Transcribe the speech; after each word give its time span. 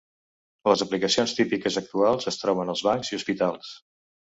Les 0.71 0.83
aplicacions 0.85 1.35
típiques 1.41 1.77
actuals 1.83 2.31
es 2.33 2.41
troben 2.45 2.75
als 2.77 2.85
bancs 2.91 3.15
i 3.15 3.21
hospitals. 3.21 3.73